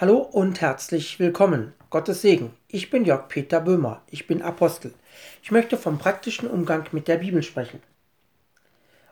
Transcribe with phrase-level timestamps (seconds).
[0.00, 1.72] Hallo und herzlich willkommen.
[1.88, 2.50] Gottes Segen.
[2.66, 4.02] Ich bin Jörg Peter Böhmer.
[4.10, 4.92] Ich bin Apostel.
[5.40, 7.78] Ich möchte vom praktischen Umgang mit der Bibel sprechen.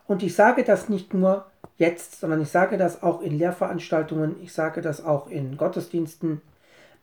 [0.07, 1.45] Und ich sage das nicht nur
[1.77, 6.41] jetzt, sondern ich sage das auch in Lehrveranstaltungen, ich sage das auch in Gottesdiensten.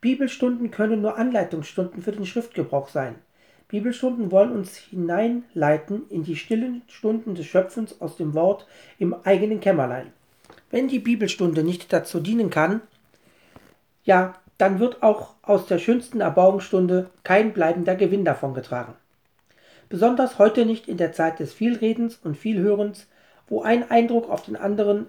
[0.02, 3.14] Bibelstunden können nur Anleitungsstunden für den Schriftgebrauch sein.
[3.68, 8.66] Bibelstunden wollen uns hineinleiten in die stillen Stunden des Schöpfens aus dem Wort
[8.98, 10.12] im eigenen Kämmerlein.
[10.70, 12.82] Wenn die Bibelstunde nicht dazu dienen kann,
[14.02, 18.94] ja, dann wird auch aus der schönsten Erbauungsstunde kein bleibender Gewinn davongetragen.
[19.88, 23.08] Besonders heute nicht in der Zeit des Vielredens und Vielhörens,
[23.48, 25.06] wo ein Eindruck auf den anderen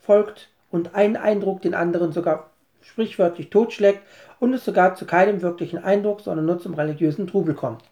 [0.00, 2.50] folgt und ein Eindruck den anderen sogar
[2.82, 4.00] sprichwörtlich totschlägt
[4.40, 7.84] und es sogar zu keinem wirklichen Eindruck, sondern nur zum religiösen Trubel kommt.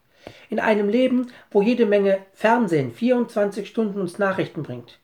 [0.50, 4.98] In einem Leben, wo jede Menge Fernsehen 24 Stunden uns Nachrichten bringt,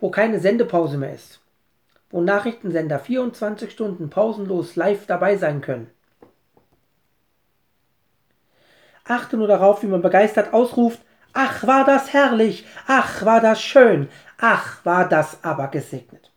[0.00, 1.40] wo keine Sendepause mehr ist,
[2.10, 5.90] wo Nachrichtensender 24 Stunden pausenlos live dabei sein können.
[9.04, 11.00] Achte nur darauf, wie man begeistert ausruft,
[11.32, 14.08] ach war das herrlich, ach war das schön,
[14.38, 16.30] ach war das aber gesegnet.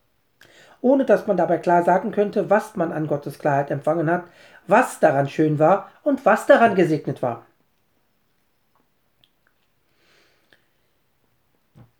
[0.82, 4.26] Ohne dass man dabei klar sagen könnte, was man an Gottes Klarheit empfangen hat,
[4.68, 7.46] was daran schön war und was daran gesegnet war.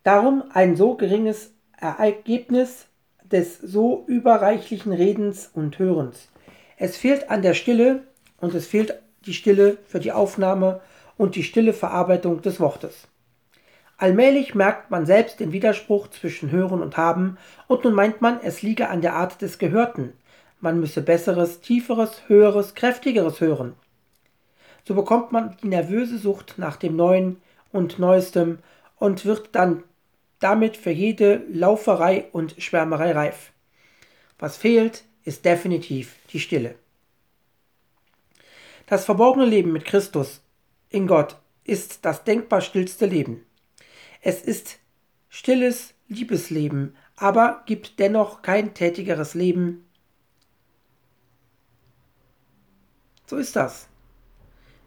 [0.04, 2.88] Darum ein so geringes Ergebnis
[3.34, 6.30] des so überreichlichen Redens und Hörens.
[6.78, 8.04] Es fehlt an der Stille
[8.40, 10.82] und es fehlt die Stille für die Aufnahme
[11.18, 13.08] und die stille Verarbeitung des Wortes.
[13.98, 18.62] Allmählich merkt man selbst den Widerspruch zwischen Hören und Haben, und nun meint man, es
[18.62, 20.14] liege an der Art des Gehörten.
[20.60, 23.74] Man müsse besseres, tieferes, höheres, kräftigeres hören.
[24.86, 28.60] So bekommt man die nervöse Sucht nach dem Neuen und Neuestem
[28.98, 29.84] und wird dann
[30.44, 33.54] damit für jede Lauferei und Schwärmerei reif.
[34.38, 36.76] Was fehlt, ist definitiv die Stille.
[38.86, 40.42] Das verborgene Leben mit Christus
[40.90, 43.46] in Gott ist das denkbar stillste Leben.
[44.22, 44.80] Es ist
[45.30, 49.86] stilles Liebesleben, aber gibt dennoch kein tätigeres Leben.
[53.26, 53.88] So ist das.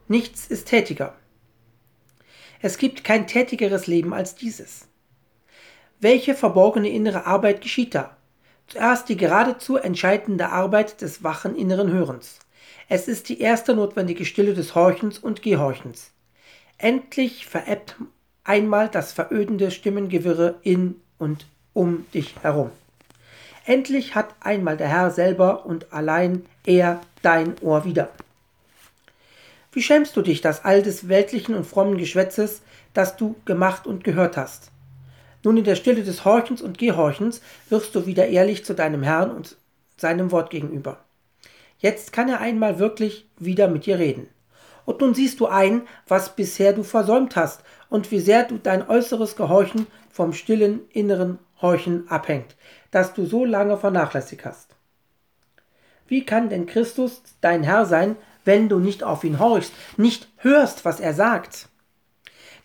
[0.06, 1.16] Nichts ist tätiger.
[2.60, 4.85] Es gibt kein tätigeres Leben als dieses.
[5.98, 8.16] Welche verborgene innere Arbeit geschieht da?
[8.66, 12.38] Zuerst die geradezu entscheidende Arbeit des wachen inneren Hörens.
[12.88, 16.10] Es ist die erste notwendige Stille des Horchens und Gehorchens.
[16.76, 17.96] Endlich verebbt
[18.44, 22.70] einmal das verödende Stimmengewirre in und um dich herum.
[23.64, 28.10] Endlich hat einmal der Herr selber und allein er dein Ohr wieder.
[29.72, 32.60] Wie schämst du dich das all des weltlichen und frommen Geschwätzes,
[32.92, 34.70] das du gemacht und gehört hast?
[35.46, 39.30] Nun in der Stille des Horchens und Gehorchens wirst du wieder ehrlich zu deinem Herrn
[39.30, 39.56] und
[39.96, 41.04] seinem Wort gegenüber.
[41.78, 44.28] Jetzt kann er einmal wirklich wieder mit dir reden.
[44.86, 48.90] Und nun siehst du ein, was bisher du versäumt hast und wie sehr du dein
[48.90, 52.56] äußeres Gehorchen vom stillen inneren Horchen abhängt,
[52.90, 54.74] das du so lange vernachlässigt hast.
[56.08, 60.84] Wie kann denn Christus dein Herr sein, wenn du nicht auf ihn horchst, nicht hörst,
[60.84, 61.68] was er sagt?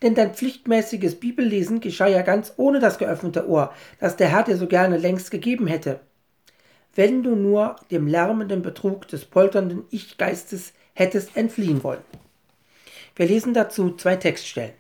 [0.02, 4.58] Denn dein pflichtmäßiges Bibellesen geschah ja ganz ohne das geöffnete Ohr, das der Herr dir
[4.58, 6.00] so gerne längst gegeben hätte.
[6.96, 12.04] Wenn du nur dem lärmenden Betrug des polternden Ich-Geistes hättest entfliehen wollen.
[13.16, 14.74] Wir lesen dazu zwei Textstellen.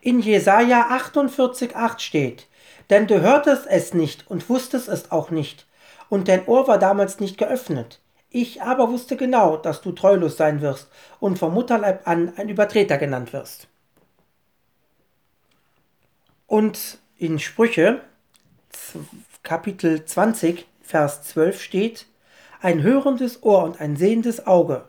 [0.00, 2.48] In Jesaja 48,8 steht:
[2.90, 5.66] Denn du hörtest es nicht und wusstest es auch nicht,
[6.08, 8.00] und dein Ohr war damals nicht geöffnet.
[8.34, 10.88] Ich aber wusste genau, dass du treulos sein wirst
[11.20, 13.68] und vom Mutterleib an ein Übertreter genannt wirst.
[16.46, 18.00] Und in Sprüche
[19.42, 22.06] Kapitel 20, Vers 12 steht,
[22.62, 24.86] ein hörendes Ohr und ein sehendes Auge,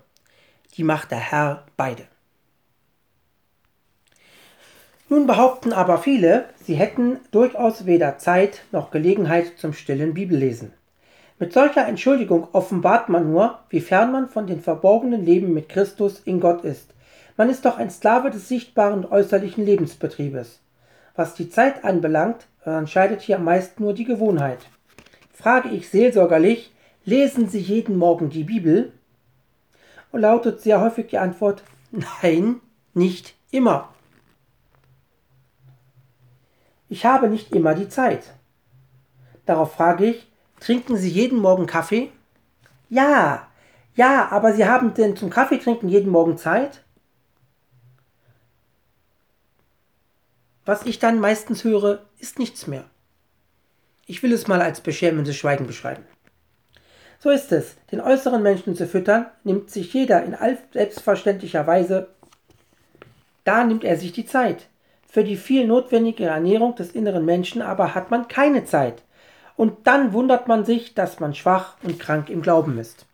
[0.77, 2.07] die macht der Herr beide.
[5.09, 10.71] Nun behaupten aber viele, sie hätten durchaus weder Zeit noch Gelegenheit zum stillen Bibellesen.
[11.39, 16.19] Mit solcher Entschuldigung offenbart man nur, wie fern man von dem verborgenen Leben mit Christus
[16.19, 16.93] in Gott ist.
[17.37, 20.59] Man ist doch ein Sklave des sichtbaren und äußerlichen Lebensbetriebes.
[21.15, 24.59] Was die Zeit anbelangt, entscheidet hier meist nur die Gewohnheit.
[25.33, 26.71] Frage ich seelsorgerlich,
[27.05, 28.91] lesen Sie jeden Morgen die Bibel?
[30.11, 32.61] Und lautet sehr häufig die Antwort, nein,
[32.93, 33.89] nicht immer.
[36.87, 38.35] Ich habe nicht immer die Zeit.
[39.47, 40.31] Darauf frage ich,
[40.63, 42.09] Trinken Sie jeden Morgen Kaffee?
[42.87, 43.49] Ja,
[43.95, 46.83] ja, aber Sie haben denn zum Kaffeetrinken jeden Morgen Zeit?
[50.63, 52.85] Was ich dann meistens höre, ist nichts mehr.
[54.05, 56.05] Ich will es mal als beschämendes Schweigen beschreiben.
[57.19, 57.75] So ist es.
[57.91, 60.37] Den äußeren Menschen zu füttern, nimmt sich jeder in
[60.71, 62.07] selbstverständlicher Weise.
[63.43, 64.69] Da nimmt er sich die Zeit.
[65.09, 69.03] Für die viel notwendige Ernährung des inneren Menschen aber hat man keine Zeit.
[69.55, 73.05] Und dann wundert man sich, dass man schwach und krank im Glauben ist.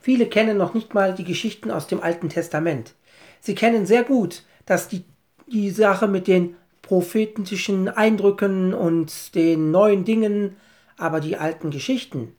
[0.00, 2.94] Viele kennen noch nicht mal die Geschichten aus dem Alten Testament.
[3.40, 5.04] Sie kennen sehr gut, dass die,
[5.48, 10.56] die Sache mit den prophetischen Eindrücken und den neuen Dingen,
[10.96, 12.36] aber die alten Geschichten,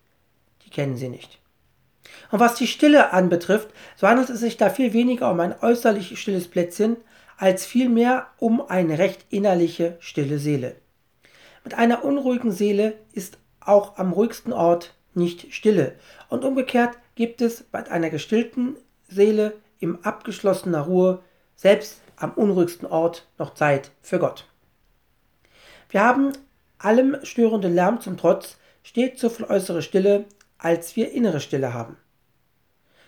[0.66, 1.40] die kennen sie nicht.
[2.32, 6.20] Und was die Stille anbetrifft, so handelt es sich da viel weniger um ein äußerlich
[6.20, 6.98] stilles Plätzchen,
[7.38, 10.76] als vielmehr um eine recht innerliche stille Seele.
[11.68, 15.96] Mit einer unruhigen Seele ist auch am ruhigsten Ort nicht Stille.
[16.30, 18.78] Und umgekehrt gibt es bei einer gestillten
[19.10, 21.20] Seele im abgeschlossener Ruhe
[21.58, 24.48] selbst am unruhigsten Ort noch Zeit für Gott.
[25.90, 26.32] Wir haben
[26.78, 30.24] allem störenden Lärm zum Trotz stets so viel äußere Stille,
[30.58, 31.98] als wir innere Stille haben.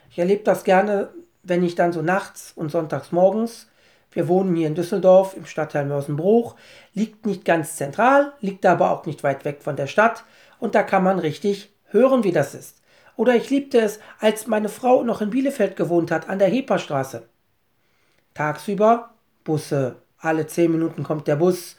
[0.10, 1.14] Ich erlebe das gerne,
[1.44, 3.70] wenn ich dann so nachts und sonntags morgens,
[4.12, 6.56] wir wohnen hier in Düsseldorf im Stadtteil Mörsenbruch,
[6.94, 10.24] liegt nicht ganz zentral, liegt aber auch nicht weit weg von der Stadt
[10.60, 12.82] und da kann man richtig hören, wie das ist.
[13.16, 17.28] Oder ich liebte es, als meine Frau noch in Bielefeld gewohnt hat, an der Heperstraße.
[18.34, 19.10] Tagsüber
[19.44, 21.78] Busse, alle zehn Minuten kommt der Bus,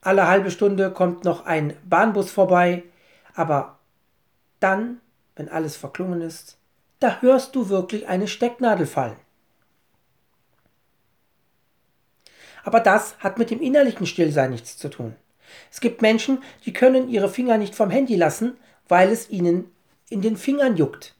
[0.00, 2.84] alle halbe Stunde kommt noch ein Bahnbus vorbei,
[3.34, 3.78] aber
[4.60, 5.00] dann,
[5.36, 6.58] wenn alles verklungen ist,
[7.00, 9.16] da hörst du wirklich eine Stecknadel fallen.
[12.68, 15.16] Aber das hat mit dem innerlichen Stillsein nichts zu tun.
[15.72, 19.72] Es gibt Menschen, die können ihre Finger nicht vom Handy lassen, weil es ihnen
[20.10, 21.14] in den Fingern juckt.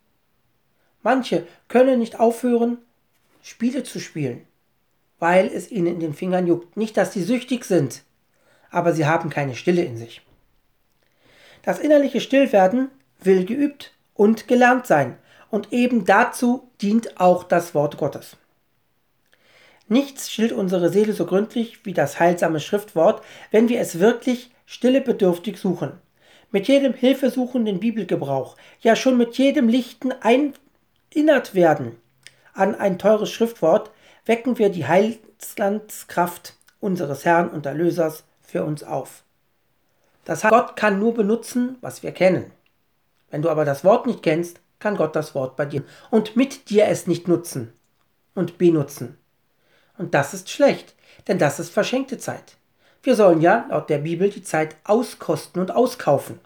[1.03, 2.77] Manche können nicht aufhören,
[3.41, 4.47] Spiele zu spielen,
[5.21, 6.77] weil es ihnen in den Fingern juckt.
[6.77, 8.03] Nicht, dass sie süchtig sind,
[8.71, 10.21] aber sie haben keine Stille in sich.
[11.63, 12.91] Das innerliche Stillwerden
[13.21, 15.17] will geübt und gelernt sein,
[15.49, 18.37] und eben dazu dient auch das Wort Gottes.
[19.89, 25.59] Nichts stillt unsere Seele so gründlich wie das heilsame Schriftwort, wenn wir es wirklich stillebedürftig
[25.59, 25.93] suchen.
[26.51, 31.97] Mit jedem hilfesuchenden Bibelgebrauch, ja schon mit jedem lichten Erinnert werden
[32.59, 33.91] an ein teures Schriftwort,
[34.27, 39.23] wecken wir die Heilslandskraft unseres Herrn und Erlösers für uns auf.
[40.25, 42.51] Das heißt, Gott kann nur benutzen, was wir kennen.
[43.31, 46.69] Wenn du aber das Wort nicht kennst, kann Gott das Wort bei dir und mit
[46.71, 47.73] dir es nicht nutzen
[48.35, 49.18] und benutzen.
[49.99, 50.95] Und das ist schlecht,
[51.27, 52.57] denn das ist verschenkte Zeit.
[53.03, 56.41] Wir sollen ja laut der Bibel die Zeit auskosten und auskaufen.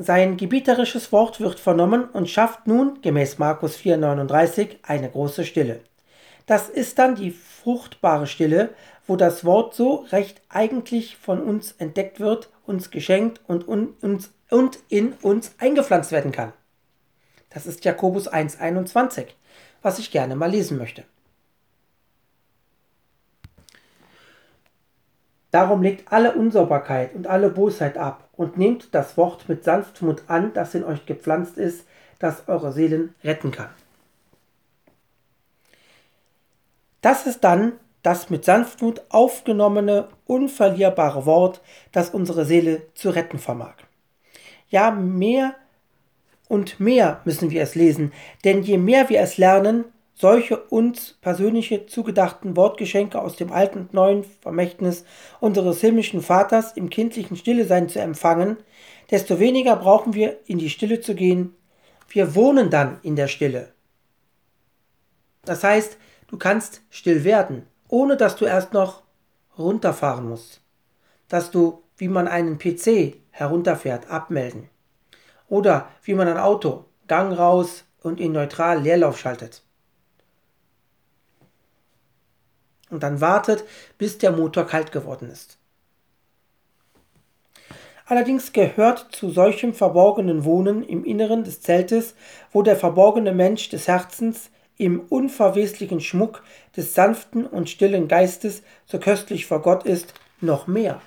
[0.00, 5.80] Sein gebieterisches Wort wird vernommen und schafft nun, gemäß Markus 4,39, eine große Stille.
[6.46, 8.70] Das ist dann die fruchtbare Stille,
[9.08, 14.78] wo das Wort so recht eigentlich von uns entdeckt wird, uns geschenkt und, uns, und
[14.88, 16.52] in uns eingepflanzt werden kann.
[17.50, 19.26] Das ist Jakobus 1,21,
[19.82, 21.04] was ich gerne mal lesen möchte.
[25.50, 30.52] Darum legt alle Unsauberkeit und alle Bosheit ab und nehmt das Wort mit Sanftmut an,
[30.52, 31.86] das in euch gepflanzt ist,
[32.18, 33.70] das eure Seelen retten kann.
[37.00, 37.72] Das ist dann
[38.02, 41.62] das mit Sanftmut aufgenommene, unverlierbare Wort,
[41.92, 43.74] das unsere Seele zu retten vermag.
[44.68, 45.54] Ja, mehr
[46.48, 48.12] und mehr müssen wir es lesen,
[48.44, 53.94] denn je mehr wir es lernen, solche uns persönliche zugedachten Wortgeschenke aus dem alten und
[53.94, 55.04] neuen Vermächtnis
[55.38, 58.56] unseres himmlischen Vaters im kindlichen Stillesein zu empfangen,
[59.12, 61.54] desto weniger brauchen wir in die Stille zu gehen.
[62.08, 63.72] Wir wohnen dann in der Stille.
[65.44, 69.02] Das heißt, du kannst still werden, ohne dass du erst noch
[69.56, 70.62] runterfahren musst.
[71.28, 74.68] Dass du, wie man einen PC herunterfährt, abmelden.
[75.48, 79.62] Oder wie man ein Auto Gang raus und in neutral Leerlauf schaltet.
[82.90, 83.64] Und dann wartet,
[83.98, 85.58] bis der Motor kalt geworden ist.
[88.06, 92.14] Allerdings gehört zu solchem verborgenen Wohnen im Inneren des Zeltes,
[92.52, 96.42] wo der verborgene Mensch des Herzens im unverweslichen Schmuck
[96.74, 101.02] des sanften und stillen Geistes so köstlich vor Gott ist, noch mehr.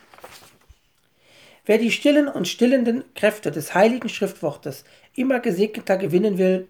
[1.65, 6.67] Wer die stillen und stillenden Kräfte des heiligen Schriftwortes immer gesegneter gewinnen will,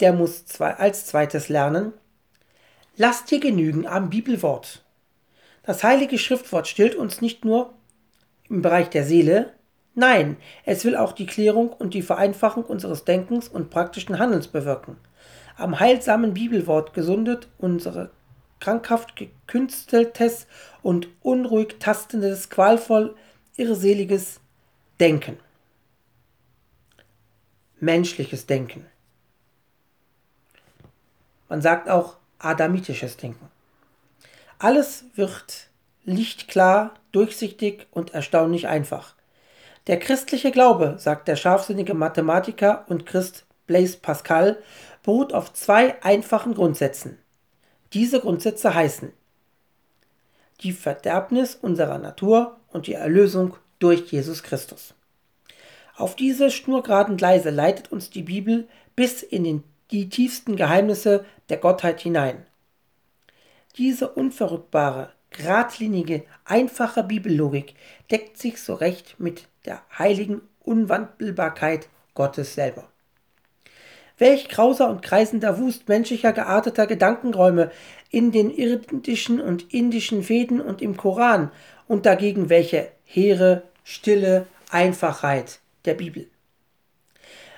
[0.00, 1.92] der muss als zweites lernen,
[2.96, 4.84] lasst dir genügen am Bibelwort.
[5.62, 7.74] Das heilige Schriftwort stillt uns nicht nur
[8.48, 9.52] im Bereich der Seele,
[9.94, 14.96] nein, es will auch die Klärung und die Vereinfachung unseres Denkens und praktischen Handelns bewirken.
[15.56, 18.10] Am heilsamen Bibelwort gesundet unsere
[18.60, 20.46] krankhaft gekünsteltes
[20.82, 23.14] und unruhig tastendes, qualvoll
[23.58, 24.40] irrseliges
[25.00, 25.38] Denken.
[27.80, 28.86] Menschliches Denken.
[31.48, 33.50] Man sagt auch adamitisches Denken.
[34.58, 35.68] Alles wird
[36.04, 39.14] lichtklar, durchsichtig und erstaunlich einfach.
[39.86, 44.62] Der christliche Glaube, sagt der scharfsinnige Mathematiker und Christ Blaise Pascal,
[45.02, 47.18] beruht auf zwei einfachen Grundsätzen.
[47.92, 49.12] Diese Grundsätze heißen
[50.60, 54.94] die Verderbnis unserer Natur und die Erlösung durch Jesus Christus.
[55.96, 61.56] Auf diese schnurgeraden Gleise leitet uns die Bibel bis in den, die tiefsten Geheimnisse der
[61.56, 62.46] Gottheit hinein.
[63.76, 67.74] Diese unverrückbare, geradlinige, einfache Bibellogik
[68.10, 72.88] deckt sich so recht mit der heiligen Unwandelbarkeit Gottes selber.
[74.18, 77.70] Welch grauser und kreisender Wust menschlicher gearteter Gedankenräume
[78.10, 81.52] in den irdischen und indischen Veden und im Koran
[81.88, 86.28] und dagegen welche hehre, stille Einfachheit der Bibel.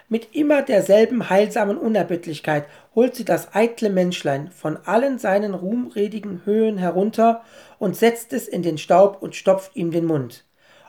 [0.09, 6.79] Mit immer derselben heilsamen Unerbittlichkeit holt sie das eitle Menschlein von allen seinen ruhmredigen Höhen
[6.79, 7.45] herunter
[7.79, 10.45] und setzt es in den Staub und stopft ihm den Mund.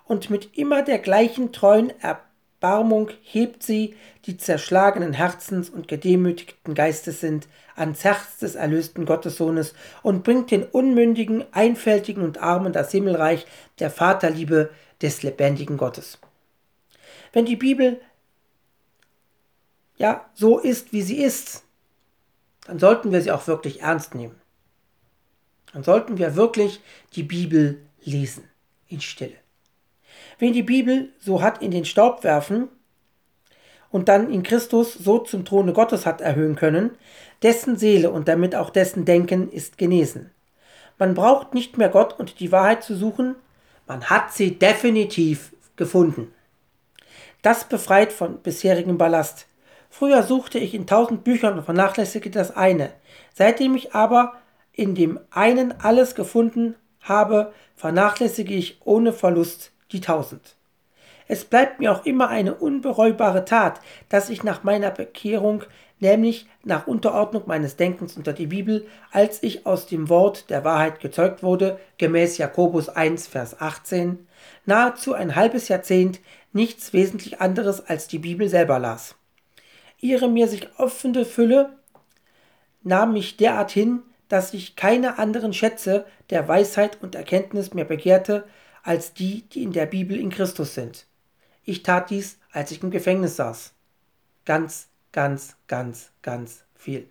[0.05, 2.30] Und mit immer der gleichen treuen Erbauung
[2.61, 9.73] Barmung hebt sie, die zerschlagenen Herzens und gedemütigten Geistes sind, ans Herz des erlösten Gottessohnes
[10.03, 13.45] und bringt den Unmündigen, Einfältigen und Armen das Himmelreich
[13.79, 14.69] der Vaterliebe
[15.01, 16.19] des lebendigen Gottes.
[17.33, 17.99] Wenn die Bibel
[19.97, 21.63] ja so ist, wie sie ist,
[22.67, 24.39] dann sollten wir sie auch wirklich ernst nehmen.
[25.73, 26.79] Dann sollten wir wirklich
[27.13, 28.43] die Bibel lesen
[28.87, 29.40] in Stille.
[30.41, 32.67] Wen die Bibel so hat in den Staub werfen
[33.91, 36.89] und dann in Christus so zum Throne Gottes hat erhöhen können,
[37.43, 40.31] dessen Seele und damit auch dessen Denken ist genesen.
[40.97, 43.35] Man braucht nicht mehr Gott und die Wahrheit zu suchen,
[43.85, 46.33] man hat sie definitiv gefunden.
[47.43, 49.45] Das befreit von bisherigem Ballast.
[49.91, 52.89] Früher suchte ich in tausend Büchern und vernachlässigte das eine.
[53.35, 54.33] Seitdem ich aber
[54.73, 60.55] in dem einen alles gefunden habe, vernachlässige ich ohne Verlust die tausend.
[61.27, 63.79] Es bleibt mir auch immer eine unbereubare Tat,
[64.09, 65.63] dass ich nach meiner Bekehrung,
[65.99, 70.99] nämlich nach Unterordnung meines Denkens unter die Bibel, als ich aus dem Wort der Wahrheit
[70.99, 74.27] gezeugt wurde, gemäß Jakobus 1, Vers 18,
[74.65, 76.19] nahezu ein halbes Jahrzehnt
[76.53, 79.15] nichts wesentlich anderes als die Bibel selber las.
[79.99, 81.77] Ihre mir sich öffnende Fülle
[82.83, 88.45] nahm mich derart hin, dass ich keine anderen Schätze der Weisheit und Erkenntnis mehr begehrte,
[88.83, 91.05] als die, die in der Bibel in Christus sind.
[91.63, 93.73] Ich tat dies, als ich im Gefängnis saß.
[94.45, 97.07] Ganz, ganz, ganz, ganz viel.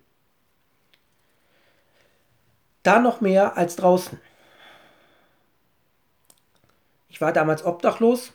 [2.83, 4.19] Da noch mehr als draußen.
[7.09, 8.33] Ich war damals obdachlos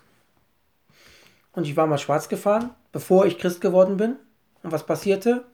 [1.52, 4.16] und ich war mal schwarz gefahren, bevor ich Christ geworden bin.
[4.62, 5.45] Und was passierte?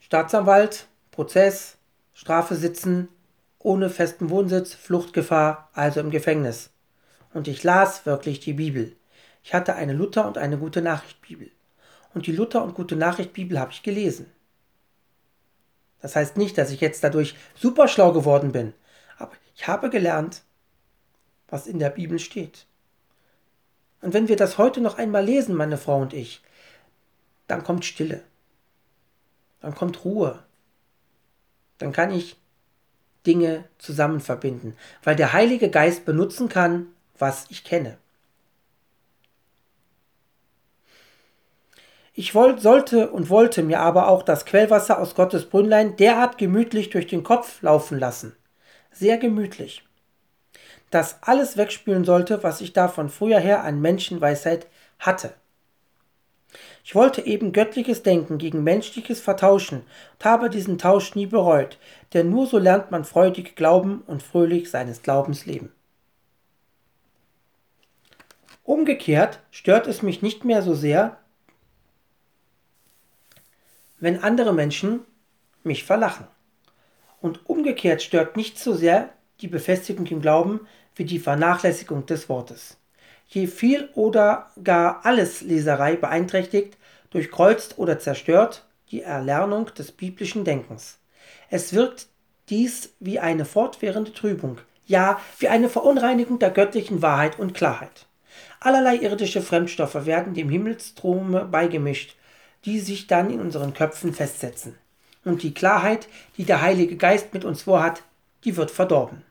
[0.00, 1.76] Staatsanwalt, Prozess,
[2.14, 3.08] Strafe sitzen,
[3.62, 6.70] ohne festen Wohnsitz, Fluchtgefahr, also im Gefängnis.
[7.32, 8.96] Und ich las wirklich die Bibel.
[9.42, 11.50] Ich hatte eine Luther- und eine Gute Nachricht Bibel.
[12.14, 14.30] Und die Luther- und Gute Nachricht Bibel habe ich gelesen.
[16.00, 18.74] Das heißt nicht, dass ich jetzt dadurch super schlau geworden bin,
[19.18, 20.42] aber ich habe gelernt,
[21.48, 22.66] was in der Bibel steht.
[24.00, 26.42] Und wenn wir das heute noch einmal lesen, meine Frau und ich,
[27.46, 28.24] dann kommt Stille.
[29.60, 30.42] Dann kommt Ruhe.
[31.78, 32.36] Dann kann ich
[33.26, 36.86] Dinge zusammen verbinden, weil der Heilige Geist benutzen kann,
[37.18, 37.98] was ich kenne.
[42.14, 46.90] Ich wollt, sollte und wollte mir aber auch das Quellwasser aus Gottes Brünnlein derart gemütlich
[46.90, 48.36] durch den Kopf laufen lassen.
[48.90, 49.82] Sehr gemütlich.
[50.90, 54.66] Das alles wegspülen sollte, was ich da von früher her an Menschenweisheit
[54.98, 55.32] hatte.
[56.84, 59.82] Ich wollte eben göttliches Denken gegen menschliches vertauschen
[60.14, 61.78] und habe diesen Tausch nie bereut,
[62.12, 65.72] denn nur so lernt man freudig glauben und fröhlich seines Glaubens leben.
[68.64, 71.18] Umgekehrt stört es mich nicht mehr so sehr,
[73.98, 75.00] wenn andere Menschen
[75.62, 76.26] mich verlachen.
[77.20, 79.10] Und umgekehrt stört nicht so sehr
[79.40, 82.76] die Befestigung im Glauben wie die Vernachlässigung des Wortes
[83.34, 86.76] je viel oder gar alles Leserei beeinträchtigt,
[87.10, 90.98] durchkreuzt oder zerstört die Erlernung des biblischen Denkens.
[91.48, 92.08] Es wirkt
[92.50, 98.06] dies wie eine fortwährende Trübung, ja wie eine Verunreinigung der göttlichen Wahrheit und Klarheit.
[98.60, 102.16] Allerlei irdische Fremdstoffe werden dem Himmelsstrome beigemischt,
[102.64, 104.76] die sich dann in unseren Köpfen festsetzen.
[105.24, 108.02] Und die Klarheit, die der Heilige Geist mit uns vorhat,
[108.44, 109.22] die wird verdorben.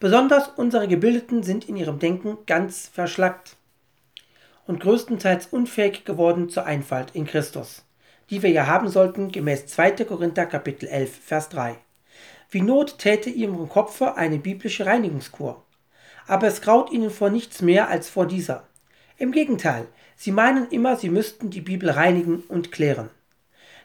[0.00, 3.56] Besonders unsere Gebildeten sind in ihrem Denken ganz verschlackt
[4.66, 7.84] und größtenteils unfähig geworden zur Einfalt in Christus,
[8.30, 10.04] die wir ja haben sollten gemäß 2.
[10.04, 11.76] Korinther Kapitel 11 Vers 3.
[12.50, 15.64] Wie Not täte ihrem Kopfe eine biblische Reinigungskur.
[16.26, 18.64] Aber es graut ihnen vor nichts mehr als vor dieser.
[19.16, 23.10] Im Gegenteil, sie meinen immer, sie müssten die Bibel reinigen und klären.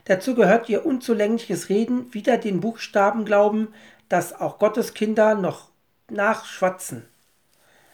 [0.04, 3.68] Dazu gehört ihr unzulängliches Reden wider den Buchstaben glauben,
[4.08, 5.70] dass auch Gottes Kinder noch
[6.10, 7.04] nachschwatzen.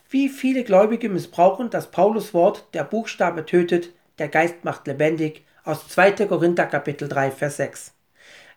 [0.08, 5.86] Wie viele Gläubige missbrauchen das Paulus Wort, der Buchstabe tötet, der Geist macht lebendig, aus
[5.88, 6.26] 2.
[6.26, 7.92] Korinther Kapitel 3, Vers 6.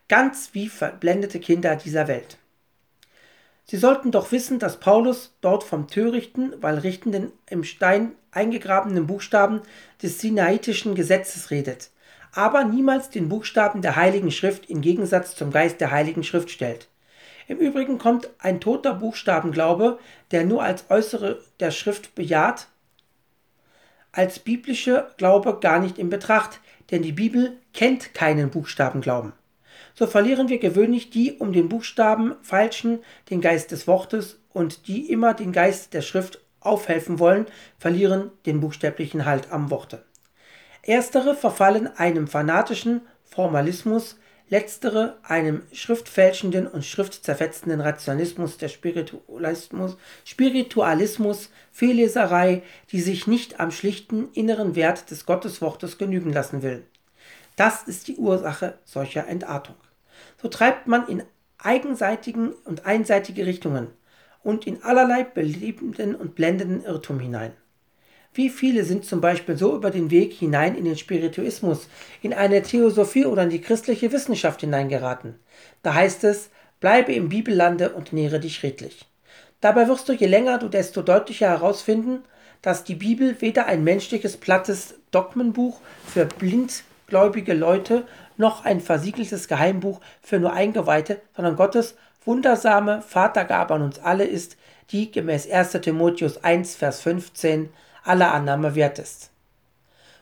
[0.09, 2.37] Ganz wie verblendete Kinder dieser Welt.
[3.65, 9.61] Sie sollten doch wissen, dass Paulus dort vom törichten, weil richtenden, im Stein eingegrabenen Buchstaben
[10.01, 11.91] des sinaitischen Gesetzes redet,
[12.33, 16.89] aber niemals den Buchstaben der Heiligen Schrift im Gegensatz zum Geist der Heiligen Schrift stellt.
[17.47, 19.99] Im Übrigen kommt ein toter Buchstabenglaube,
[20.31, 22.67] der nur als äußere der Schrift bejaht,
[24.11, 26.59] als biblische Glaube gar nicht in Betracht,
[26.91, 29.33] denn die Bibel kennt keinen Buchstabenglauben.
[29.95, 35.11] So verlieren wir gewöhnlich die um den Buchstaben falschen den Geist des Wortes und die
[35.11, 37.45] immer den Geist der Schrift aufhelfen wollen,
[37.77, 40.05] verlieren den buchstäblichen Halt am Worte.
[40.81, 44.17] Erstere verfallen einem fanatischen Formalismus,
[44.49, 54.29] letztere einem schriftfälschenden und schriftzerfetzenden Rationalismus der Spiritualismus, Spiritualismus, Fehlleserei, die sich nicht am schlichten
[54.33, 56.85] inneren Wert des Gotteswortes genügen lassen will.
[57.55, 59.75] Das ist die Ursache solcher Entartung.
[60.41, 61.23] So treibt man in
[61.57, 63.87] eigenseitigen und einseitige Richtungen
[64.43, 67.53] und in allerlei belebenden und blendenden Irrtum hinein.
[68.35, 71.87] Wie viele sind zum Beispiel so über den Weg hinein in den Spirituismus,
[72.23, 75.35] in eine Theosophie oder in die christliche Wissenschaft hineingeraten?
[75.83, 76.49] Da heißt es,
[76.79, 79.05] bleibe im Bibellande und nähre dich redlich.
[79.61, 82.23] Dabei wirst du je länger du desto deutlicher herausfinden,
[82.63, 90.01] dass die Bibel weder ein menschliches plattes Dogmenbuch für blindgläubige Leute noch ein versiegeltes Geheimbuch
[90.21, 94.57] für nur Eingeweihte, sondern Gottes wundersame Vatergabe an uns alle ist,
[94.89, 97.69] die gemäß 1 Timotheus 1, Vers 15
[98.03, 99.31] aller Annahme wert ist.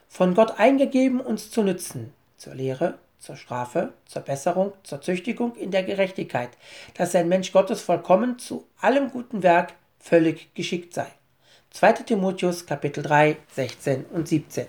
[0.08, 5.70] Von Gott eingegeben, uns zu nützen, zur Lehre, zur Strafe, zur Besserung, zur Züchtigung in
[5.70, 6.50] der Gerechtigkeit,
[6.94, 11.06] dass ein Mensch Gottes vollkommen zu allem guten Werk völlig geschickt sei.
[11.70, 11.92] 2.
[11.92, 14.66] Timotheus Kapitel 3, 16 und 17.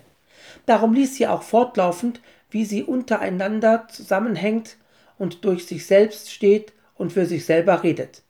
[0.66, 4.78] Darum liest sie auch fortlaufend, wie sie untereinander zusammenhängt
[5.18, 8.22] und durch sich selbst steht und für sich selber redet.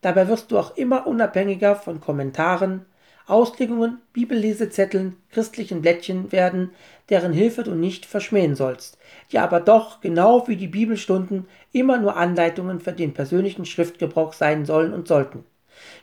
[0.00, 2.86] Dabei wirst du auch immer unabhängiger von Kommentaren,
[3.26, 6.70] Auslegungen, Bibellesezetteln, christlichen Blättchen werden,
[7.08, 8.98] deren Hilfe du nicht verschmähen sollst,
[9.30, 14.64] die aber doch, genau wie die Bibelstunden, immer nur Anleitungen für den persönlichen Schriftgebrauch sein
[14.66, 15.44] sollen und sollten.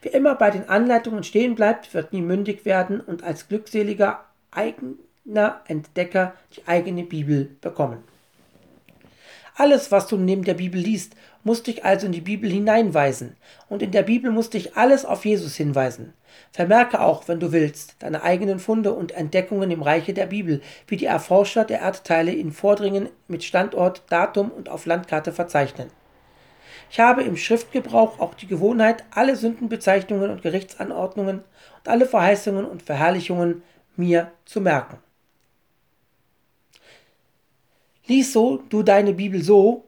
[0.01, 5.61] Wer immer bei den Anleitungen stehen bleibt, wird nie mündig werden und als glückseliger eigener
[5.67, 8.03] Entdecker die eigene Bibel bekommen.
[9.59, 13.35] Alles, was du neben der Bibel liest, muss dich also in die Bibel hineinweisen.
[13.67, 16.13] Und in der Bibel muss dich alles auf Jesus hinweisen.
[16.53, 20.95] Vermerke auch, wenn du willst, deine eigenen Funde und Entdeckungen im Reiche der Bibel, wie
[20.95, 25.91] die Erforscher der Erdteile in Vordringen mit Standort, Datum und auf Landkarte verzeichnen.
[26.89, 31.39] Ich habe im Schriftgebrauch auch die Gewohnheit, alle Sündenbezeichnungen und Gerichtsanordnungen
[31.79, 33.61] und alle Verheißungen und Verherrlichungen
[33.97, 34.99] mir zu merken.
[38.09, 39.85] Lies so du deine Bibel so,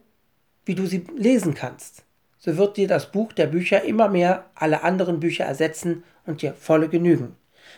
[0.63, 2.03] wie du sie lesen kannst.
[2.37, 6.53] So wird dir das Buch der Bücher immer mehr alle anderen Bücher ersetzen und dir
[6.53, 7.35] volle genügen.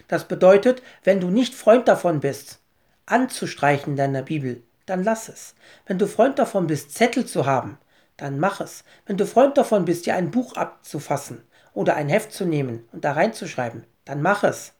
[0.09, 2.59] Das bedeutet, wenn du nicht Freund davon bist,
[3.05, 5.55] anzustreichen in deiner Bibel, dann lass es.
[5.85, 7.77] Wenn du Freund davon bist, Zettel zu haben,
[8.17, 8.83] dann mach es.
[9.05, 11.41] Wenn du Freund davon bist, dir ein Buch abzufassen
[11.73, 14.73] oder ein Heft zu nehmen und da reinzuschreiben, dann mach es.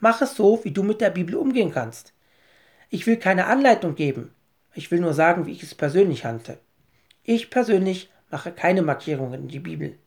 [0.00, 2.12] Mach es so, wie du mit der Bibel umgehen kannst.
[2.90, 4.34] Ich will keine Anleitung geben.
[4.74, 6.58] Ich will nur sagen, wie ich es persönlich handle.
[7.24, 9.98] Ich persönlich mache keine Markierungen in die Bibel.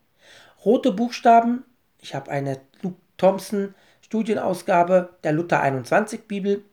[0.63, 1.63] Rote Buchstaben,
[2.01, 6.63] ich habe eine Luke Thompson Studienausgabe der Luther 21 Bibel,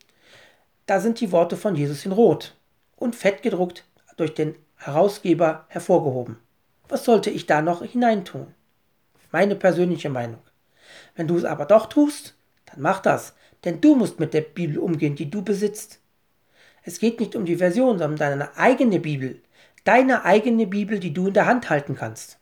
[0.87, 2.55] da sind die Worte von Jesus in Rot
[2.97, 3.85] und fett gedruckt
[4.17, 6.37] durch den Herausgeber hervorgehoben.
[6.89, 8.49] Was sollte ich da noch hineintun?
[9.31, 10.43] Meine persönliche Meinung.
[11.15, 12.35] Wenn du es aber doch tust,
[12.67, 16.02] dann mach das, denn du musst mit der Bibel umgehen, die du besitzt.
[16.85, 19.41] Es geht nicht um die Version, sondern um deine eigene Bibel.
[19.85, 22.39] Deine eigene Bibel, die du in der Hand halten kannst.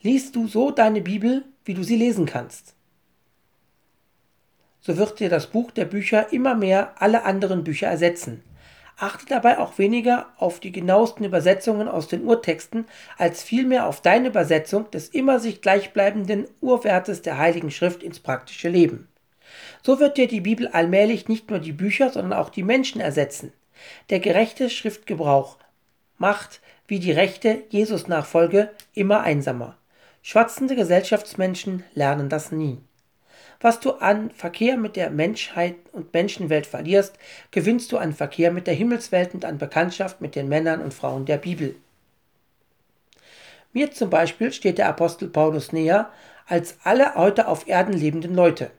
[0.00, 2.74] Liest du so deine Bibel, wie du sie lesen kannst.
[4.80, 8.42] So wird dir das Buch der Bücher immer mehr alle anderen Bücher ersetzen.
[8.96, 12.86] Achte dabei auch weniger auf die genauesten Übersetzungen aus den Urtexten,
[13.16, 18.68] als vielmehr auf deine Übersetzung des immer sich gleichbleibenden Urwertes der Heiligen Schrift ins praktische
[18.68, 19.08] Leben.
[19.82, 23.52] So wird dir die Bibel allmählich nicht nur die Bücher, sondern auch die Menschen ersetzen.
[24.10, 25.58] Der gerechte Schriftgebrauch
[26.18, 29.76] macht, wie die rechte Jesus-Nachfolge, immer einsamer.
[30.22, 32.78] Schwatzende Gesellschaftsmenschen lernen das nie.
[33.60, 37.16] Was du an Verkehr mit der Menschheit und Menschenwelt verlierst,
[37.50, 41.26] gewinnst du an Verkehr mit der Himmelswelt und an Bekanntschaft mit den Männern und Frauen
[41.26, 41.76] der Bibel.
[43.72, 46.10] Mir zum Beispiel steht der Apostel Paulus näher
[46.46, 48.70] als alle heute auf Erden lebenden Leute.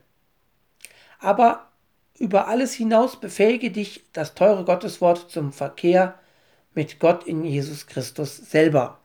[1.24, 1.70] Aber
[2.18, 6.18] über alles hinaus befähige dich das teure Gotteswort zum Verkehr
[6.74, 9.00] mit Gott in Jesus Christus selber.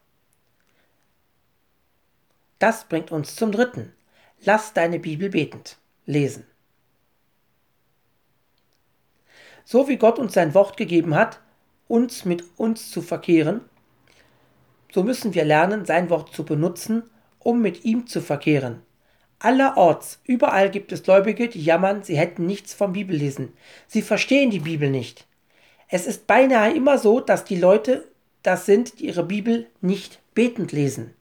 [2.60, 3.94] Das bringt uns zum dritten.
[4.42, 6.46] Lass deine Bibel betend lesen.
[9.64, 11.40] So wie Gott uns sein Wort gegeben hat,
[11.88, 13.62] uns mit uns zu verkehren,
[14.92, 18.82] so müssen wir lernen, sein Wort zu benutzen, um mit ihm zu verkehren.
[19.40, 23.54] Allerorts, überall gibt es Gläubige, die jammern, sie hätten nichts vom Bibellesen.
[23.88, 25.26] Sie verstehen die Bibel nicht.
[25.88, 28.08] Es ist beinahe immer so, dass die Leute
[28.44, 31.14] das sind, die ihre Bibel nicht betend lesen.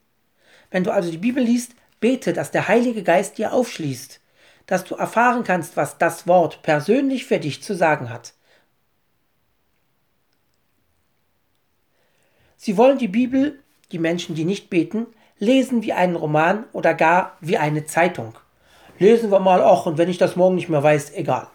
[0.70, 4.20] Wenn du also die Bibel liest, Bete, dass der Heilige Geist dir aufschließt,
[4.66, 8.34] dass du erfahren kannst, was das Wort persönlich für dich zu sagen hat.
[12.56, 13.60] Sie wollen die Bibel,
[13.92, 15.06] die Menschen, die nicht beten,
[15.38, 18.34] lesen wie einen Roman oder gar wie eine Zeitung.
[18.98, 21.48] Lesen wir mal auch und wenn ich das morgen nicht mehr weiß, egal.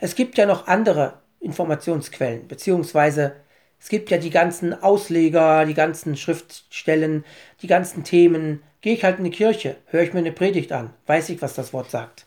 [0.00, 3.36] Es gibt ja noch andere Informationsquellen, beziehungsweise
[3.78, 7.24] es gibt ja die ganzen Ausleger, die ganzen Schriftstellen,
[7.62, 10.94] die ganzen Themen, Gehe ich halt in die Kirche, höre ich mir eine Predigt an,
[11.06, 12.26] weiß ich, was das Wort sagt.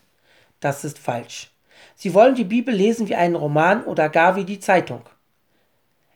[0.60, 1.50] Das ist falsch.
[1.96, 5.02] Sie wollen die Bibel lesen wie einen Roman oder gar wie die Zeitung.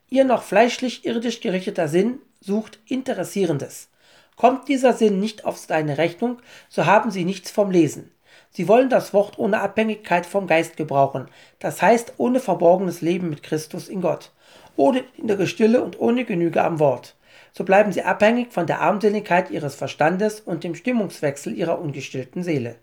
[0.08, 3.88] Ihr noch fleischlich irdisch gerichteter Sinn sucht Interessierendes.
[4.38, 6.38] Kommt dieser Sinn nicht auf seine Rechnung,
[6.70, 8.10] so haben sie nichts vom Lesen.
[8.50, 13.42] Sie wollen das Wort ohne Abhängigkeit vom Geist gebrauchen, das heißt ohne verborgenes Leben mit
[13.42, 14.32] Christus in Gott,
[14.76, 17.14] ohne innere Stille und ohne Genüge am Wort
[17.52, 22.76] so bleiben sie abhängig von der Armseligkeit ihres Verstandes und dem Stimmungswechsel ihrer ungestillten Seele.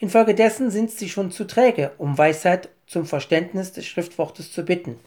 [0.00, 5.00] Infolgedessen sind sie schon zu träge, um Weisheit zum Verständnis des Schriftwortes zu bitten.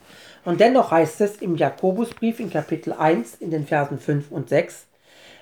[0.44, 4.88] Und dennoch heißt es im Jakobusbrief in Kapitel 1 in den Versen 5 und 6,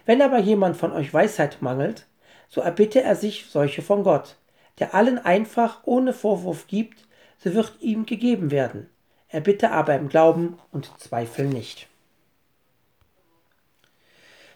[0.05, 2.07] Wenn aber jemand von euch Weisheit mangelt,
[2.49, 4.37] so erbitte er sich solche von Gott,
[4.79, 8.89] der allen einfach ohne Vorwurf gibt, so wird ihm gegeben werden.
[9.29, 11.87] Er bitte aber im Glauben und Zweifel nicht.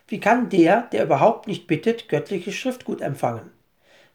[0.08, 3.52] Wie kann der, der überhaupt nicht bittet, göttliches Schriftgut empfangen?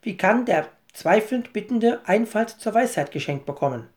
[0.00, 3.88] Wie kann der zweifelnd Bittende Einfalt zur Weisheit geschenkt bekommen?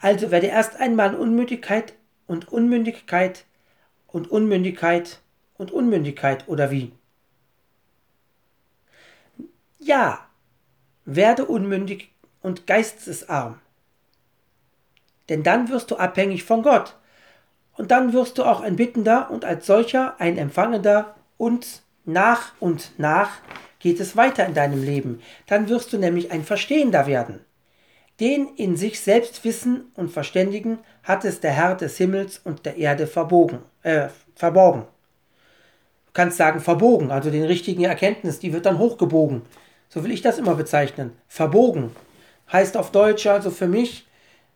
[0.00, 1.92] Also werde erst einmal Unmündigkeit
[2.26, 3.44] und Unmündigkeit
[4.08, 5.20] und Unmündigkeit
[5.60, 6.90] und Unmündigkeit oder wie?
[9.78, 10.26] Ja,
[11.04, 13.60] werde unmündig und geistesarm.
[15.28, 16.96] Denn dann wirst du abhängig von Gott.
[17.76, 22.92] Und dann wirst du auch ein Bittender und als solcher ein Empfangender und nach und
[22.98, 23.30] nach
[23.80, 25.20] geht es weiter in deinem Leben.
[25.46, 27.44] Dann wirst du nämlich ein Verstehender werden.
[28.18, 32.76] Den in sich selbst Wissen und Verständigen hat es der Herr des Himmels und der
[32.76, 34.86] Erde verbogen, äh, verborgen.
[36.10, 39.42] Du kannst sagen verbogen, also den richtigen Erkenntnis, die wird dann hochgebogen.
[39.88, 41.12] So will ich das immer bezeichnen.
[41.28, 41.92] Verbogen
[42.52, 44.08] heißt auf Deutsch also für mich,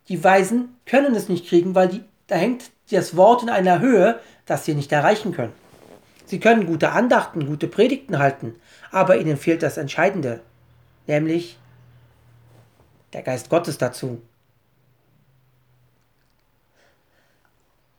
[0.09, 4.19] die Weisen können es nicht kriegen, weil die, da hängt das Wort in einer Höhe,
[4.47, 5.53] das sie nicht erreichen können.
[6.27, 8.57] Sie können gute Andachten, gute Predigten halten,
[8.91, 10.41] aber ihnen fehlt das Entscheidende,
[11.07, 11.57] nämlich
[13.13, 14.21] der Geist Gottes dazu.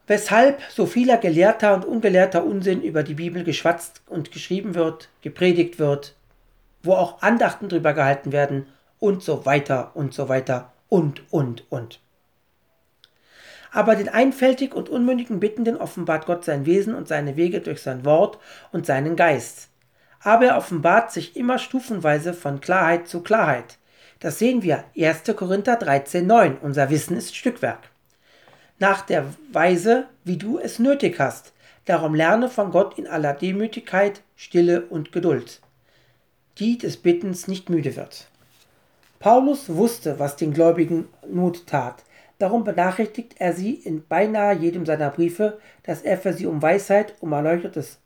[0.08, 5.80] Weshalb so vieler gelehrter und ungelehrter Unsinn über die Bibel geschwatzt und geschrieben wird, gepredigt
[5.80, 6.16] wird,
[6.84, 8.68] wo auch Andachten drüber gehalten werden
[9.00, 12.00] und so weiter und so weiter und, und, und.
[13.72, 18.06] Aber den einfältig und unmündigen Bittenden offenbart Gott sein Wesen und seine Wege durch sein
[18.06, 18.38] Wort
[18.72, 19.70] und seinen Geist.
[20.22, 23.78] Aber er offenbart sich immer stufenweise von Klarheit zu Klarheit.
[24.20, 25.24] Das sehen wir 1.
[25.36, 26.60] Korinther 13,9.
[26.62, 27.90] Unser Wissen ist Stückwerk.
[28.80, 31.54] Nach der Weise, wie du es nötig hast.
[31.86, 35.62] Darum lerne von Gott in aller Demütigkeit, Stille und Geduld,
[36.58, 38.28] die des Bittens nicht müde wird.
[39.20, 42.04] Paulus wusste, was den Gläubigen Not tat.
[42.38, 47.16] Darum benachrichtigt er sie in beinahe jedem seiner Briefe, dass er für sie um Weisheit,
[47.22, 48.00] um Erleuchtetes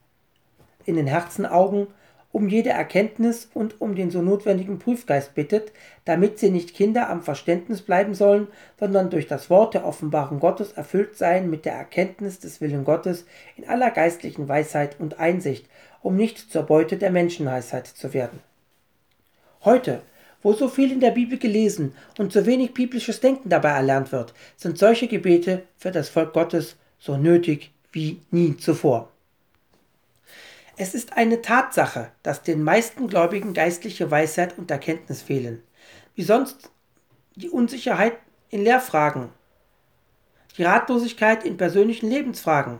[0.84, 1.88] in den Herzenaugen
[2.32, 5.72] um jede Erkenntnis und um den so notwendigen Prüfgeist bittet,
[6.04, 8.46] damit sie nicht Kinder am Verständnis bleiben sollen,
[8.78, 13.26] sondern durch das Wort der Offenbarung Gottes erfüllt seien mit der Erkenntnis des Willen Gottes
[13.56, 15.66] in aller geistlichen Weisheit und Einsicht,
[16.02, 18.40] um nicht zur Beute der Menschenweisheit zu werden.
[19.64, 20.02] Heute,
[20.42, 24.32] wo so viel in der Bibel gelesen und so wenig biblisches Denken dabei erlernt wird,
[24.56, 29.09] sind solche Gebete für das Volk Gottes so nötig wie nie zuvor.
[30.82, 35.62] Es ist eine Tatsache, dass den meisten Gläubigen geistliche Weisheit und Erkenntnis fehlen,
[36.14, 36.70] wie sonst
[37.34, 38.16] die Unsicherheit
[38.48, 39.28] in Lehrfragen,
[40.56, 42.78] die Ratlosigkeit in persönlichen Lebensfragen,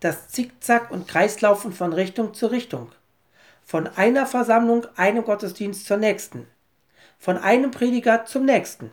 [0.00, 2.90] das Zickzack und Kreislaufen von Richtung zu Richtung,
[3.62, 6.46] von einer Versammlung, einem Gottesdienst zur nächsten,
[7.18, 8.90] von einem Prediger zum nächsten.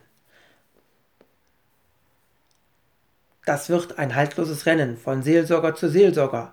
[3.46, 6.52] Das wird ein haltloses Rennen von Seelsorger zu Seelsorger,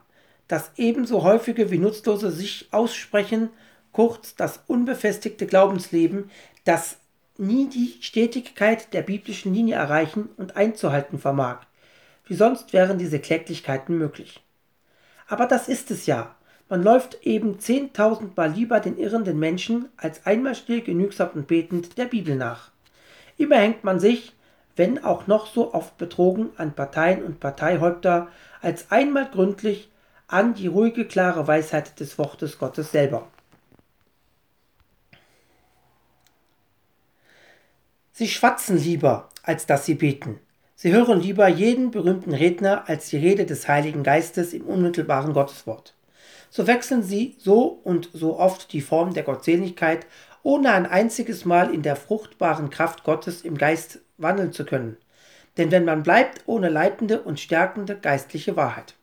[0.49, 3.49] das ebenso häufige wie nutzlose sich aussprechen,
[3.93, 6.29] kurz das unbefestigte Glaubensleben,
[6.65, 6.97] das
[7.37, 11.59] nie die Stetigkeit der biblischen Linie erreichen und einzuhalten vermag.
[12.25, 14.43] Wie sonst wären diese Kläglichkeiten möglich.
[15.27, 16.35] Aber das ist es ja.
[16.67, 22.05] Man läuft eben zehntausendmal lieber den irrenden Menschen als einmal still genügsam und betend der
[22.05, 22.71] Bibel nach.
[23.37, 24.33] Immer hängt man sich,
[24.75, 28.29] wenn auch noch so oft betrogen, an Parteien und Parteihäupter,
[28.61, 29.89] als einmal gründlich
[30.29, 33.27] an die ruhige, klare Weisheit des Wortes Gottes selber.
[38.11, 40.39] Sie schwatzen lieber, als dass sie beten.
[40.75, 45.95] Sie hören lieber jeden berühmten Redner als die Rede des Heiligen Geistes im unmittelbaren Gotteswort.
[46.51, 50.05] So wechseln sie so und so oft die Form der Gottseligkeit,
[50.43, 54.97] ohne ein einziges Mal in der fruchtbaren Kraft Gottes im Geist wandeln zu können.
[55.57, 58.95] Denn wenn man bleibt ohne leitende und stärkende geistliche Wahrheit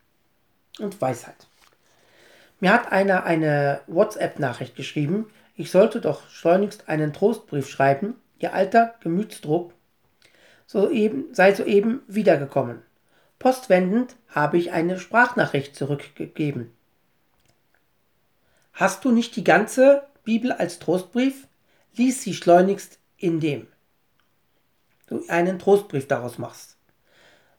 [0.79, 1.47] und Weisheit.
[2.61, 8.95] Mir hat einer eine WhatsApp-Nachricht geschrieben, ich sollte doch schleunigst einen Trostbrief schreiben, ihr alter
[9.01, 9.73] Gemütsdruck
[10.67, 12.83] soeben, sei soeben wiedergekommen.
[13.39, 16.73] Postwendend habe ich eine Sprachnachricht zurückgegeben.
[18.73, 21.47] Hast du nicht die ganze Bibel als Trostbrief?
[21.95, 23.67] Lies sie schleunigst, indem
[25.07, 26.77] du einen Trostbrief daraus machst.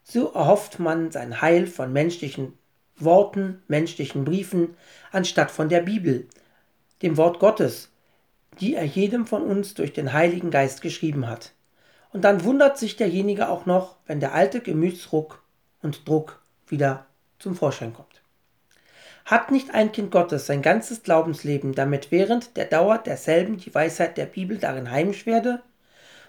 [0.04, 2.56] So erhofft man sein Heil von menschlichen
[3.04, 4.76] Worten, menschlichen Briefen,
[5.12, 6.26] anstatt von der Bibel,
[7.02, 7.90] dem Wort Gottes,
[8.60, 11.52] die er jedem von uns durch den Heiligen Geist geschrieben hat.
[12.12, 15.42] Und dann wundert sich derjenige auch noch, wenn der alte Gemütsruck
[15.82, 17.06] und Druck wieder
[17.38, 18.22] zum Vorschein kommt.
[19.24, 24.16] Hat nicht ein Kind Gottes sein ganzes Glaubensleben, damit während der Dauer derselben die Weisheit
[24.16, 25.62] der Bibel darin heimisch werde?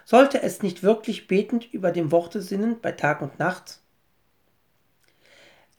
[0.03, 3.79] Sollte es nicht wirklich betend über dem Worte sinnen bei Tag und Nacht?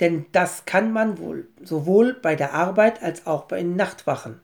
[0.01, 4.41] Denn das kann man wohl sowohl bei der Arbeit als auch bei den Nachtwachen.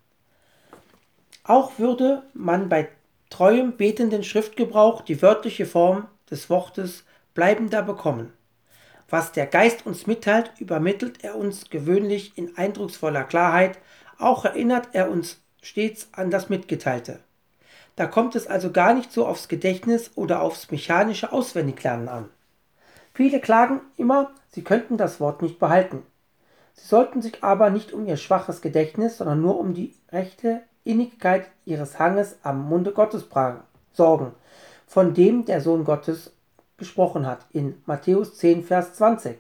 [1.45, 2.89] Auch würde man bei
[3.31, 8.33] treuem betenden Schriftgebrauch die wörtliche Form des Wortes bleibender bekommen.
[9.09, 13.79] Was der Geist uns mitteilt, übermittelt er uns gewöhnlich in eindrucksvoller Klarheit,
[14.19, 17.21] auch erinnert er uns stets an das Mitgeteilte.
[17.95, 22.29] Da kommt es also gar nicht so aufs Gedächtnis oder aufs mechanische Auswendiglernen an.
[23.15, 26.03] Viele klagen immer, sie könnten das Wort nicht behalten.
[26.73, 31.45] Sie sollten sich aber nicht um ihr schwaches Gedächtnis, sondern nur um die rechte Innigkeit
[31.67, 33.27] ihres Hanges am Munde Gottes
[33.93, 34.33] sorgen,
[34.87, 36.33] von dem der Sohn Gottes
[36.79, 39.37] gesprochen hat in Matthäus 10, Vers 20.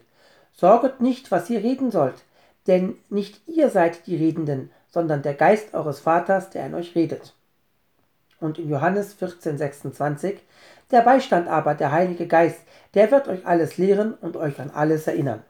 [0.52, 2.24] Sorget nicht, was ihr reden sollt,
[2.66, 7.34] denn nicht ihr seid die Redenden, sondern der Geist eures Vaters, der an euch redet.
[8.38, 10.42] Und in Johannes 14, 26,
[10.90, 12.60] der Beistand aber, der Heilige Geist,
[12.94, 15.42] der wird euch alles lehren und euch an alles erinnern.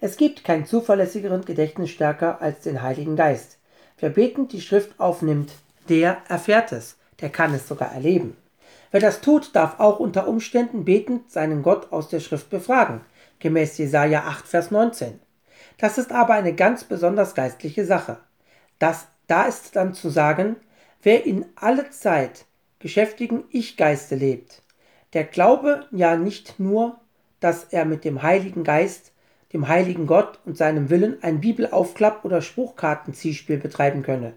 [0.00, 3.58] Es gibt keinen zuverlässigeren Gedächtnisstärker als den Heiligen Geist.
[3.98, 5.52] Wer betend die Schrift aufnimmt,
[5.88, 8.36] der erfährt es, der kann es sogar erleben.
[8.90, 13.00] Wer das tut, darf auch unter Umständen betend seinen Gott aus der Schrift befragen,
[13.40, 15.20] gemäß Jesaja 8, Vers 19.
[15.78, 18.18] Das ist aber eine ganz besonders geistliche Sache.
[18.78, 20.56] Das, da ist dann zu sagen,
[21.02, 22.45] wer in alle Zeit
[22.86, 24.62] beschäftigen Ich-Geiste lebt.
[25.12, 27.00] Der Glaube ja nicht nur,
[27.40, 29.10] dass er mit dem Heiligen Geist,
[29.52, 34.34] dem heiligen Gott und seinem Willen ein Bibelaufklapp- oder Spruchkartenziehspiel betreiben könne.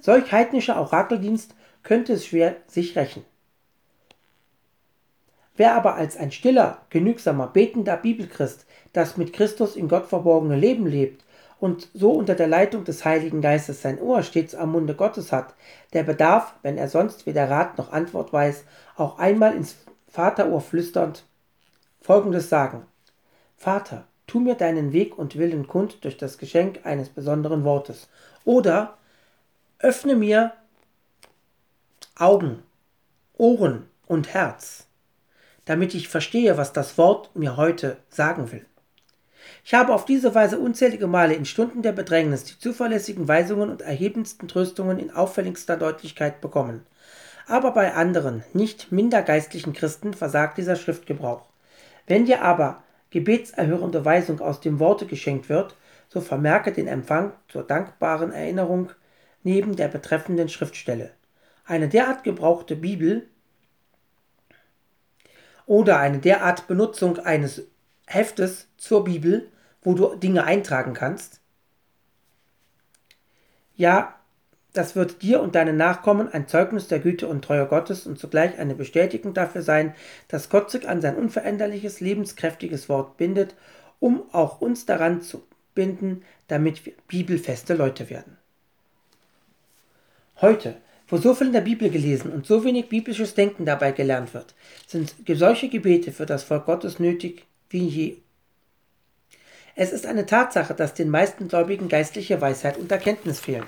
[0.00, 3.26] Solch heidnischer Orakeldienst könnte es schwer sich rächen.
[5.58, 10.86] Wer aber als ein stiller, genügsamer, betender Bibelchrist das mit Christus in Gott verborgene Leben
[10.86, 11.25] lebt
[11.58, 15.54] und so unter der Leitung des Heiligen Geistes sein Ohr stets am Munde Gottes hat,
[15.92, 18.64] der bedarf, wenn er sonst weder Rat noch Antwort weiß,
[18.96, 19.76] auch einmal ins
[20.08, 21.24] Vaterohr flüsternd
[22.00, 22.86] folgendes sagen.
[23.56, 28.08] Vater, tu mir deinen Weg und Willen kund durch das Geschenk eines besonderen Wortes
[28.44, 28.96] Oder
[29.78, 30.52] öffne mir
[32.16, 32.62] Augen,
[33.36, 34.86] Ohren und Herz,
[35.64, 38.64] damit ich verstehe, was das Wort mir heute sagen will.
[39.68, 43.82] Ich habe auf diese Weise unzählige Male in Stunden der Bedrängnis die zuverlässigen Weisungen und
[43.82, 46.86] erhebendsten Tröstungen in auffälligster Deutlichkeit bekommen.
[47.48, 51.48] Aber bei anderen, nicht minder geistlichen Christen versagt dieser Schriftgebrauch.
[52.06, 55.74] Wenn dir aber gebetserhörende Weisung aus dem Worte geschenkt wird,
[56.06, 58.90] so vermerke den Empfang zur dankbaren Erinnerung
[59.42, 61.10] neben der betreffenden Schriftstelle.
[61.64, 63.26] Eine derart gebrauchte Bibel
[65.66, 67.64] oder eine derart Benutzung eines
[68.06, 69.50] Heftes zur Bibel
[69.86, 71.40] wo du Dinge eintragen kannst.
[73.76, 74.16] Ja,
[74.72, 78.58] das wird dir und deinen Nachkommen ein Zeugnis der Güte und Treue Gottes und zugleich
[78.58, 79.94] eine Bestätigung dafür sein,
[80.26, 83.54] dass Gott sich an sein unveränderliches, lebenskräftiges Wort bindet,
[84.00, 85.44] um auch uns daran zu
[85.76, 88.36] binden, damit wir bibelfeste Leute werden.
[90.40, 94.34] Heute, wo so viel in der Bibel gelesen und so wenig biblisches Denken dabei gelernt
[94.34, 94.56] wird,
[94.88, 98.25] sind solche Gebete für das Volk Gottes nötig wie je
[99.78, 103.66] es ist eine Tatsache, dass den meisten Gläubigen geistliche Weisheit und Erkenntnis fehlen.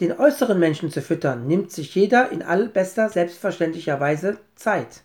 [0.00, 5.02] Den äußeren Menschen zu füttern, nimmt sich jeder in allbester selbstverständlicher Weise Zeit.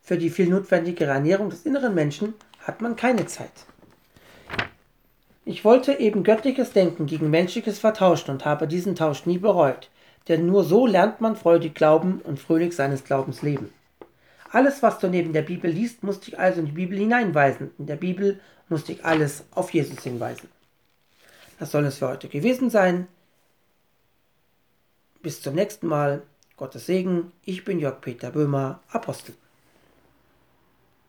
[0.00, 3.50] Für die viel notwendigere Ernährung des inneren Menschen hat man keine Zeit.
[5.44, 9.90] Ich wollte eben göttliches Denken gegen menschliches vertauschen und habe diesen Tausch nie bereut,
[10.28, 13.72] denn nur so lernt man freudig glauben und fröhlich seines Glaubens leben.
[14.52, 17.70] Alles, was du neben der Bibel liest, muss dich also in die Bibel hineinweisen.
[17.78, 20.48] In der Bibel muss dich alles auf Jesus hinweisen.
[21.58, 23.06] Das soll es für heute gewesen sein.
[25.22, 26.22] Bis zum nächsten Mal.
[26.56, 27.32] Gottes Segen.
[27.44, 29.34] Ich bin Jörg Peter Böhmer, Apostel.